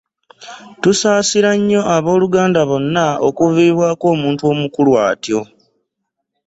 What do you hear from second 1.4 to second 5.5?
nnyo abooluganda bonna okuviibwako omuntu omukulu atyo!